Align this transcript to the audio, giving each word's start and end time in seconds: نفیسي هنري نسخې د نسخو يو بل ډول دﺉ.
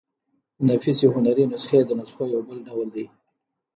نفیسي 0.69 1.07
هنري 1.15 1.43
نسخې 1.53 1.79
د 1.85 1.91
نسخو 1.99 2.23
يو 2.33 2.41
بل 2.47 2.57
ډول 2.67 2.87
دﺉ. 2.95 3.05